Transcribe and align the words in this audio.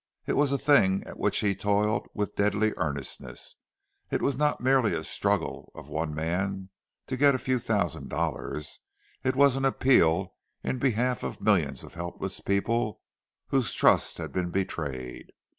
It 0.25 0.33
was 0.35 0.51
a 0.51 0.57
thing 0.57 1.03
at 1.05 1.19
which 1.19 1.41
he 1.41 1.53
toiled 1.53 2.07
with 2.15 2.35
deadly 2.35 2.73
earnestness; 2.75 3.57
it 4.09 4.19
was 4.19 4.35
not 4.35 4.59
merely 4.59 4.95
a 4.95 5.03
struggle 5.03 5.71
of 5.75 5.89
one 5.89 6.15
man 6.15 6.69
to 7.05 7.15
get 7.15 7.35
a 7.35 7.37
few 7.37 7.59
thousand 7.59 8.09
dollars, 8.09 8.79
it 9.23 9.35
was 9.35 9.55
an 9.55 9.63
appeal 9.63 10.33
in 10.63 10.79
behalf 10.79 11.21
of 11.21 11.39
millions 11.39 11.83
of 11.83 11.93
helpless 11.93 12.39
people 12.39 12.99
whose 13.49 13.73
trust 13.75 14.17
had 14.17 14.31
been 14.33 14.49
betrayed. 14.49 15.33